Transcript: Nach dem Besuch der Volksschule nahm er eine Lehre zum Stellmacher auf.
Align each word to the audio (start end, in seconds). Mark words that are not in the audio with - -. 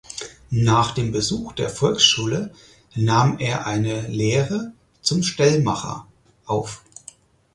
Nach 0.49 0.95
dem 0.95 1.11
Besuch 1.11 1.51
der 1.53 1.69
Volksschule 1.69 2.51
nahm 2.95 3.37
er 3.37 3.67
eine 3.67 4.01
Lehre 4.07 4.73
zum 5.03 5.21
Stellmacher 5.21 6.07
auf. 6.47 6.83